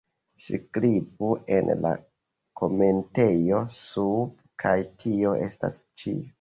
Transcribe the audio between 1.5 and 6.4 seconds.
en la komentejo sube kaj tio estas ĉio